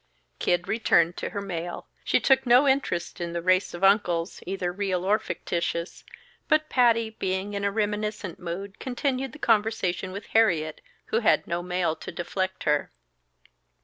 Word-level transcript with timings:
'"Kid 0.39 0.67
returned 0.67 1.15
to 1.15 1.29
her 1.29 1.41
mail. 1.41 1.85
She 2.03 2.19
took 2.19 2.43
no 2.47 2.67
interest 2.67 3.21
in 3.21 3.33
the 3.33 3.41
race 3.43 3.71
of 3.75 3.83
uncles, 3.83 4.41
either 4.47 4.71
real 4.73 5.05
or 5.05 5.19
fictitious. 5.19 6.03
But 6.47 6.69
Patty, 6.69 7.11
being 7.11 7.53
in 7.53 7.63
a 7.63 7.69
reminiscent 7.71 8.39
mood, 8.39 8.79
continued 8.79 9.31
the 9.31 9.37
conversation 9.37 10.11
with 10.11 10.25
Harriet, 10.33 10.81
who 11.13 11.19
had 11.19 11.45
no 11.45 11.61
mail 11.61 11.95
to 11.97 12.11
deflect 12.11 12.63
her. 12.63 12.89